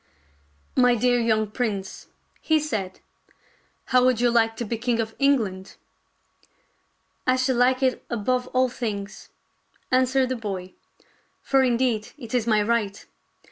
[0.85, 2.07] "My dear young prince,"
[2.41, 3.01] he said,"
[3.93, 5.75] how would you like to be king of England.?""
[7.27, 9.29] I should like it above all things,"
[9.91, 10.73] answered the boy,
[11.43, 13.05] "for indeed it is my right.